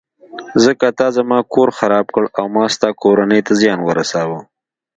ځکه 0.63 0.87
تا 0.99 1.07
زما 1.17 1.39
کور 1.53 1.69
خراب 1.79 2.05
کړ 2.15 2.23
او 2.39 2.45
ما 2.55 2.65
ستا 2.73 2.89
کورنۍ 3.01 3.41
ته 3.47 3.53
زیان 3.61 3.79
ورساوه. 3.83 4.39